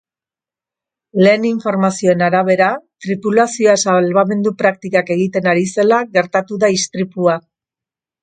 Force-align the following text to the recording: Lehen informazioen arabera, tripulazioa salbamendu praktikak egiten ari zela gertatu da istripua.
Lehen 1.23 1.43
informazioen 1.49 2.23
arabera, 2.27 2.69
tripulazioa 3.05 3.75
salbamendu 3.85 4.55
praktikak 4.63 5.13
egiten 5.19 5.51
ari 5.53 5.69
zela 5.75 6.01
gertatu 6.17 6.61
da 6.65 6.71
istripua. 6.79 7.37